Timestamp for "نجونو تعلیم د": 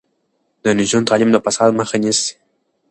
0.77-1.37